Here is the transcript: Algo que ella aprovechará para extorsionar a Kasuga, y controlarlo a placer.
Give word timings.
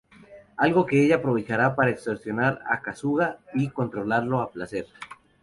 Algo 0.57 0.87
que 0.87 1.03
ella 1.05 1.17
aprovechará 1.17 1.75
para 1.75 1.91
extorsionar 1.91 2.59
a 2.67 2.81
Kasuga, 2.81 3.37
y 3.53 3.69
controlarlo 3.69 4.41
a 4.41 4.49
placer. 4.49 4.87